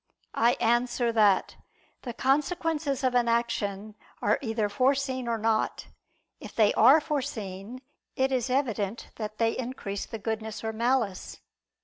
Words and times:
I 0.33 0.53
answer 0.53 1.11
that, 1.11 1.57
The 2.01 2.13
consequences 2.15 3.03
of 3.03 3.13
an 3.13 3.27
action 3.27 3.93
are 4.19 4.39
either 4.41 4.67
foreseen 4.67 5.27
or 5.27 5.37
not. 5.37 5.89
If 6.39 6.55
they 6.55 6.73
are 6.73 6.99
foreseen, 6.99 7.83
it 8.15 8.31
is 8.31 8.49
evident 8.49 9.09
that 9.17 9.37
they 9.37 9.51
increase 9.55 10.07
the 10.07 10.17
goodness 10.17 10.63
or 10.63 10.73
malice. 10.73 11.41